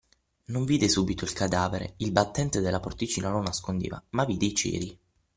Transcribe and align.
Non 0.45 0.65
vide 0.65 0.89
subito 0.89 1.25
il 1.25 1.33
cadavere– 1.33 1.93
il 1.97 2.11
battente 2.11 2.59
della 2.59 2.79
porticina 2.79 3.29
lo 3.29 3.39
nascondeva– 3.39 4.03
ma 4.17 4.25
vide 4.25 4.45
i 4.47 4.55
ceri. 4.55 4.99